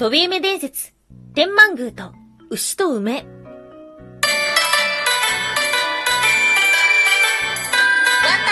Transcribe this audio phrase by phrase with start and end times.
[0.00, 0.94] 飛び梅伝説、
[1.34, 2.14] 天満宮と
[2.48, 3.16] 牛と梅。
[3.16, 3.28] ワンタ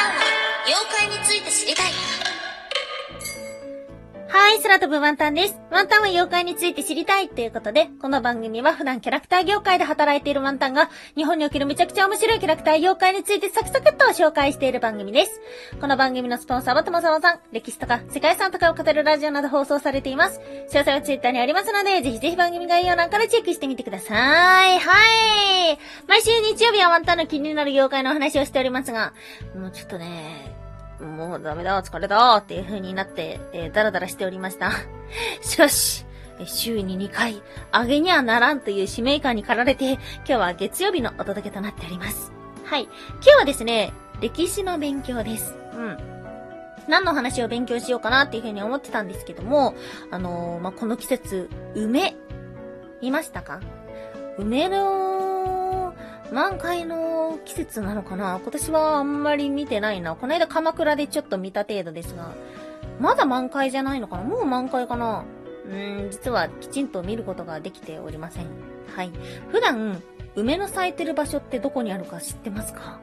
[0.08, 0.20] ンは
[0.66, 2.27] 妖怪について知りたい。
[4.30, 5.58] はい、空飛ぶワンタンです。
[5.70, 15.40] ワンタンは妖怪について知りたいということで、この番組は普段キャラクター業界で働いているワンタンが、日本におけるめちゃくちゃ面白いキャラクター妖怪についてサクサクっと紹介している番組です。
[15.80, 20.40] この番組のスポンサーはともさまさん、歴史とか世界遺産とかを語るラジオなど放送されています。
[20.70, 24.78] 詳細はツイッターにありますので、ぜひぜひ番組概要欄からチェックしてみてください。
[24.78, 25.78] はい。
[26.06, 29.14] 毎週日曜日はワンタンの気になる妖怪のお話をしておりますが、
[29.56, 30.67] もうちょっとね、
[31.00, 34.72] もうダメだ、疲れた、っていう風になって、えー、ダラダラしておりました。
[35.42, 36.04] しかし、
[36.44, 42.32] 週に2回、上げにはならんという使命感に駆られて、今日は月曜日のお届けとなっております。
[42.64, 42.84] はい。
[42.84, 42.92] 今
[43.22, 45.54] 日はですね、歴史の勉強です。
[45.74, 45.98] うん。
[46.88, 49.74] 何の話を勉強しようかなっていう風に思ってたんですけども、
[50.10, 52.16] あのー、まあ、この季節、梅、
[53.02, 53.60] 見ましたか？
[54.38, 55.94] 梅の
[56.32, 58.40] 満開の季節なのかな？
[58.42, 60.14] 今年はあんまり見てないな。
[60.14, 62.32] この間鎌倉でちょっと見た程度ですが、
[63.00, 64.24] まだ満開じゃないのかな？
[64.24, 65.24] もう満開かな？
[65.66, 68.46] うーん、実はきちんと見ることができておりません。
[68.94, 69.10] はい。
[69.50, 70.02] 普段、
[70.34, 73.00] 梅の咲いてる場所ってどこにあるか知ってますか？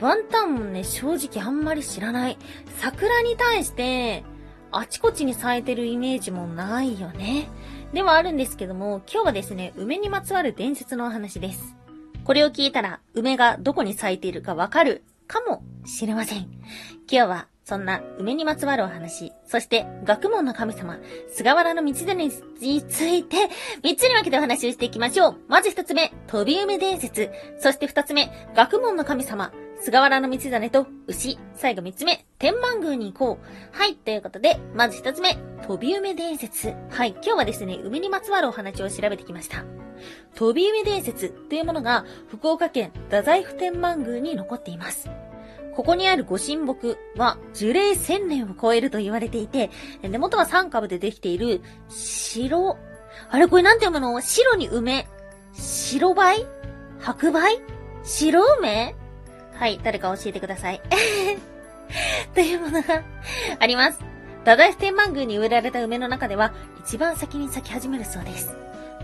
[0.00, 2.38] ワンタンもね、正直あんまり知らない。
[2.80, 4.24] 桜に対して、
[4.72, 7.48] あちこちに咲いてるイメージもないよね。
[7.92, 11.76] ではあるんですけども、今日はですね、梅にまつわる伝説のお話です。
[12.24, 16.48] これを聞いたら、梅がどこに咲いているかわかるかもしれません。
[17.06, 20.98] 今日はそんな梅にまつわるお話、そして学問の神様、
[21.30, 22.14] 菅原道真
[22.60, 23.36] について、
[23.82, 25.36] 三つに分けてお話をしていきましょう。
[25.48, 27.30] まず一つ目、飛び梅伝説。
[27.58, 31.38] そして二つ目、学問の神様、菅原道真と牛。
[31.54, 33.76] 最後三つ目、天満宮に行こう。
[33.76, 36.74] はい、ということで、まず一つ目、飛び梅伝説。
[36.90, 39.64] はい、今日はですね、梅にまつわるお話を調べてきました。
[40.34, 45.10] 飛び梅伝説というものが、福岡県太宰府天満宮に残っています。
[45.74, 49.70] ここにあるご神木は樹齢1000年を超えると言われていて、
[50.02, 52.76] 根元は3株でできている白、
[53.30, 54.20] あれこれなんて読むの？
[54.20, 55.08] 白に梅
[55.52, 56.46] 白梅？
[57.00, 57.60] 白梅？
[58.04, 58.94] 白梅？
[59.54, 60.80] はい、誰か教えてください。
[62.34, 63.02] というものが
[63.58, 63.98] あります。
[64.40, 68.54] 太宰府天満宮に植えられた梅の中では一番先に咲き始めるそうです。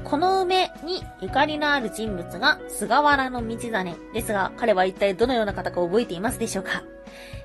[0.05, 6.83] この梅にゆかりのある人物が菅原道真ですが、彼は一体どのような方か覚えていますでしょうか？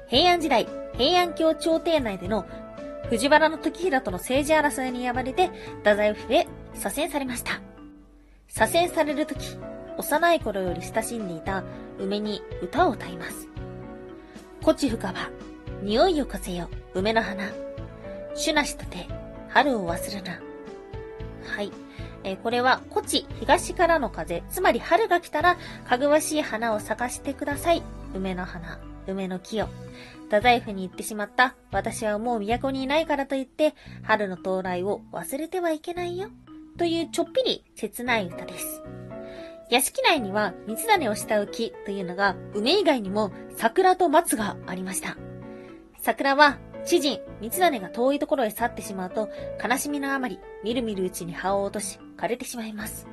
[0.08, 0.68] 平安時代、
[0.98, 2.46] 平安京朝廷内での
[3.10, 5.50] 藤原時平との政治争いに敗れて、
[5.80, 7.62] 太宰府へ左遷されました。
[8.48, 9.58] 左遷される時、
[9.98, 11.64] 幼い頃より親しんでいた
[12.00, 13.48] 梅に歌を歌います。
[14.64, 15.30] こち深ば、
[15.84, 17.44] 匂いをかせよ、梅の花。
[18.34, 19.08] 主なしとて、
[19.50, 20.40] 春を忘れな。
[21.46, 21.72] はい。
[22.26, 27.84] え、これは、古地東からの風、つまり春が来たら、かぐわしい花を咲かしてください。
[28.16, 29.68] 梅の花、梅の木を。
[30.24, 31.56] 太宰府に行ってしまった。
[31.72, 36.30] 私はもう都にいないからと言って、春の到来を忘れてはいけないよ。
[36.78, 38.82] というちょっぴり切ない歌です。
[39.70, 45.16] 屋敷内には三つ種を慕う木というのが、梅以外にも桜と松がありました。
[46.02, 49.30] 桜は知人、三種が遠いところへ去ってしまうと、
[49.64, 53.08] 悲しみのあまり、みるみるうちに葉を落とし、枯れてしまいます。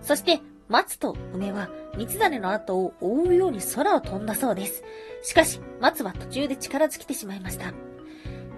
[0.00, 4.84] そして、松と梅は、三種の後を覆うように空を飛んだそうです。
[5.22, 7.72] しかし、松は途中で力尽きてしまいました。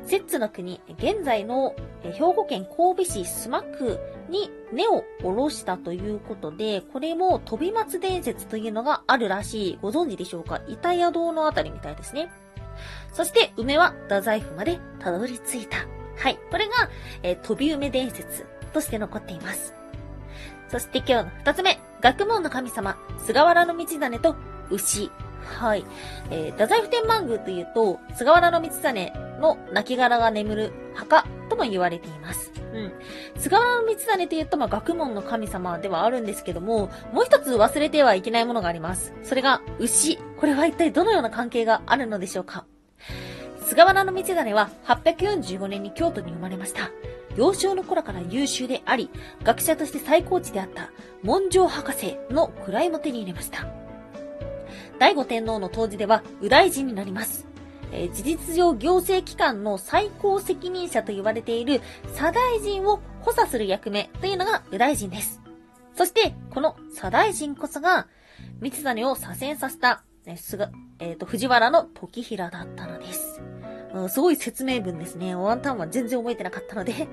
[0.05, 9.79] 摂津の国、現在の兵庫県神戸市須磨区に根を下ろしたということで、これも飛び松伝説というのがあるらしい。
[9.81, 10.61] ご存知でしょうか？
[10.69, 12.31] 板谷堂のあたりみたいですね。
[13.13, 15.79] そして、梅は太宰府までたどり着いた。
[16.17, 16.39] はい。
[16.51, 16.91] これが、
[17.23, 19.75] えー、飛び梅伝説として残っています。
[20.69, 24.37] そして今日の二つ目、学問の神様、菅原道真と
[24.71, 25.11] 牛。
[25.45, 25.85] はい。
[26.31, 32.53] えー、太宰府天満宮というと、菅原道真の亡骸が眠る墓とも言われています。
[32.73, 32.93] うん。
[33.39, 33.87] 菅原道
[34.17, 39.13] 真というと、まあ、学問の神様ではあるんですけども、もう一つ忘れてはいけないものがあります。
[39.23, 40.19] それが、牛。
[40.39, 42.65] これは一体どのような関係があるのでしょうか
[43.65, 46.91] 菅原道真は845年に京都に生まれました。
[47.37, 49.11] 幼少の頃から優秀であり、
[49.43, 50.91] 学者として最高値であった
[51.23, 53.67] 文章博士の位も手に入れました。
[54.99, 57.47] 第五天皇の当時では右大臣になります。
[57.93, 61.81] えー、事実上行政機関の最高責任者と言われている
[62.15, 65.43] 左大臣を補佐する役目というのが右大臣です。
[65.95, 68.09] そして、この左大臣こそが、
[68.61, 73.43] 三種を左遷させた、えー、えっ、ー、と、藤原の時平だったのです。
[73.93, 75.35] うん、すごい説明文ですね。
[75.35, 77.09] ワンタンは全然覚えてなかったので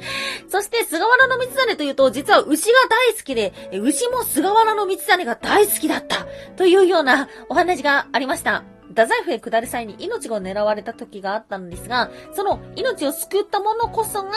[0.48, 8.64] そして菅原の道真というと、実は牛が大好きで、牛も菅原の道真が大好きだったというようなお話がありました。
[8.88, 14.30] 太宰府へ下る際に命が狙われた時があったのですが、その命を救ったものこそが、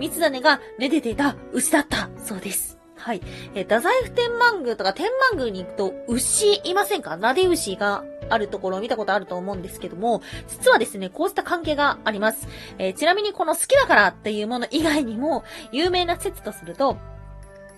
[0.00, 2.78] 三種がめでていた牛だったそうです。
[2.96, 3.22] はい。
[3.54, 7.16] え太宰府天満宮とか天満宮に行くと、牛いませんか？
[7.16, 12.48] なで牛があるところを見たことあると思うんですけども、実はですね、こうした関係があります。
[12.78, 16.96] えー、ちなみにこの好きだからっていうもの以外にも、有名な説とすると、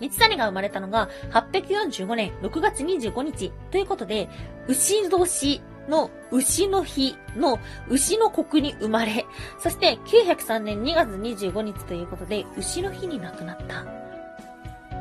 [0.00, 4.28] 三谷が生まれたのが845年6月25日ということで、
[4.66, 7.58] 牛年の牛の日の
[7.88, 9.26] 牛の国に生まれ、
[9.58, 14.02] そして903年2月25日ということで、牛の日に亡くなった。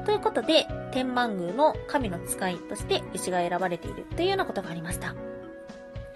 [0.05, 5.15] ということで、天満宮の神の使いとして牛が選ばれているというようなことがありました。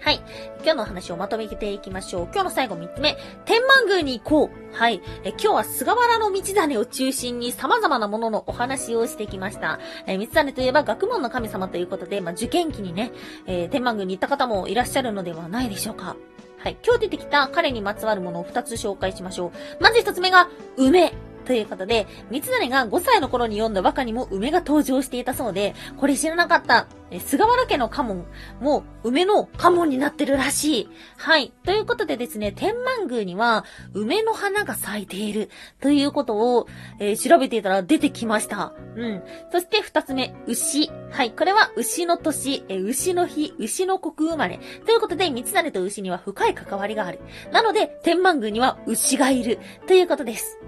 [0.06, 0.20] はい。
[0.62, 2.22] 今日の話をまとめていきましょう。
[2.26, 3.16] 今日の最後3つ目。
[3.44, 4.76] 天満宮に行こう。
[4.76, 5.02] はい。
[5.24, 9.80] え今日は菅原の道真を中心に様々なもののお話をしてきました。
[10.06, 13.10] え道真といえば学問の神様ということで、まあ、受験期にね、
[13.48, 16.14] えー、天満宮に行った方もいらっしゃるのではないでしょうか。
[16.58, 16.76] はい。
[16.84, 19.82] 今日出てきた彼にまつわるものを2つ紹介しましょう。
[19.82, 21.14] まず1つ目が、梅。
[21.46, 26.88] ということで、三成が5歳の頃に読んだ和歌にも梅が登場していたそうで、これ知らなかった。
[27.12, 28.26] え、菅原家の家紋
[28.60, 30.88] も梅の家紋になってるらしい。
[31.16, 31.52] はい。
[31.64, 33.64] ということでですね、天満宮には
[33.94, 35.48] 梅の花が咲いている
[35.80, 36.66] ということを、
[36.98, 38.72] えー、調べていたら出てきました。
[38.96, 39.22] うん。
[39.52, 40.90] そして二つ目、牛。
[41.12, 41.30] はい。
[41.30, 44.58] これは牛の年、え、牛の日、牛の国生まれ。
[44.84, 47.20] ということで、三成と牛には深い関わりがある。
[47.52, 50.58] なので、天満宮には牛がいるということです。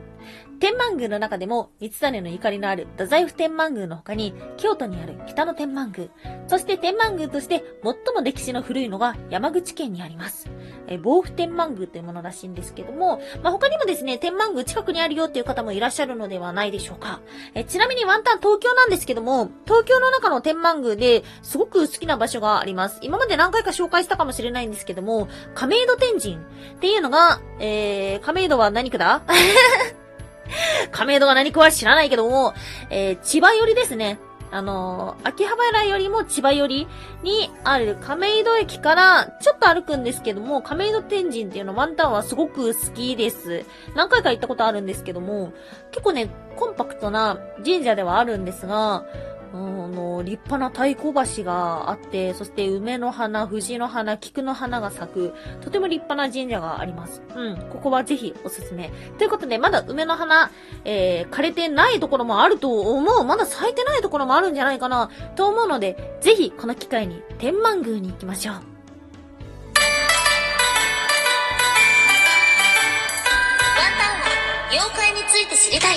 [0.61, 6.09] 天満宮の中でも、三種のゆかりのある太宰府天満宮の他に、京都にある北の天満宮、
[6.49, 10.51] そして天満宮として最も歴史の古いのが山口県にあります。
[10.89, 17.21] え、防府天満宮というものらしいんですけども、まあ、他にもですね、天満宮近くにあるよっていう方もいらっしゃるのではないでしょうか。
[17.55, 22.99] え、ちなみにワンタン東京なんですけども、東京の中の天満宮ですごく好きな場所があります。
[23.03, 26.39] 今まで何回か紹介したかもしれないんですけども、亀戸天神っ
[26.81, 29.23] ていうのが、えー、亀戸は何区だ？
[30.93, 32.55] 亀戸が何かは知らないけども、
[32.91, 34.19] えー、千葉寄りですね。
[34.51, 36.89] あのー、秋葉原よりも千葉寄り
[37.23, 43.65] にある亀戸駅からちょっと歩くんですけども、亀戸天神っていうのワンタンはすごく好きです。
[43.95, 45.53] 何回か行ったことあるんですけども、
[45.91, 49.05] 結構ね、コンパクトな神社ではあるんですが、
[49.53, 57.23] あの、立派な太鼓橋があって、そして梅の花、藤の花、菊の花が咲く、とても立派な神社があります。
[57.35, 58.91] うん、ここはぜひおすすめ。
[59.17, 60.51] ということで、まだ梅の花、
[60.85, 63.25] えー、枯れてないところもあると思う。
[63.25, 68.55] まだ咲いてないところもあるんじゃないかな、と思うので、ぜひこの機会に天満宮に行きましょう。
[68.55, 68.69] ワンタ
[74.09, 74.27] ンは
[74.71, 75.97] 妖怪について知りたい。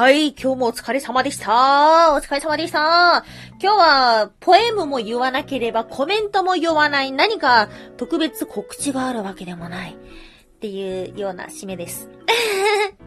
[0.00, 2.14] はい、今日もお疲れ様でした。
[2.14, 3.22] お疲れ様でした。
[3.62, 7.68] 今日は、ポエムも言わなければ、コメントも言わない、何か
[7.98, 9.92] 特別告知があるわけでもない。
[9.92, 12.08] っていうような締めです。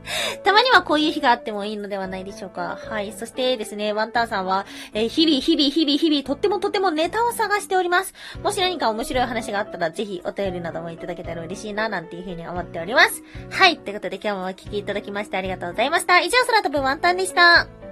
[0.44, 2.78] たまにはこういう日があってもいいのではないでしょうか。
[2.90, 3.14] はい。
[3.14, 8.14] そしてですね、ワンタンさんは、えー、日々、日々、日々、日々、とってもとってもネタを探しております。
[8.42, 13.24] もし何か面白い話があったら、ぜひお便りなどもいただけたら嬉しいな、なんていうふうに思っております。
[13.50, 13.78] はい。
[13.78, 16.20] ということで今日もお聴きいただきましてありがとうございました。
[16.20, 17.83] 以上、空飛ぶワンタンでした。